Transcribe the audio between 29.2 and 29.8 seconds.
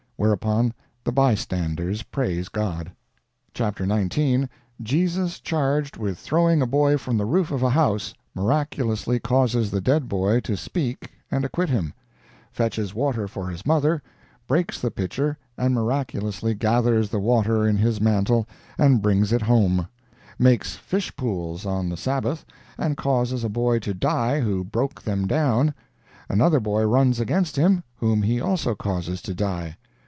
to die.